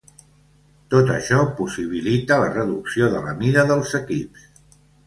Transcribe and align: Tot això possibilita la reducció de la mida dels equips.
Tot 0.93 1.11
això 1.17 1.43
possibilita 1.61 2.41
la 2.45 2.49
reducció 2.59 3.13
de 3.17 3.25
la 3.29 3.39
mida 3.45 3.71
dels 3.75 3.97
equips. 4.03 4.53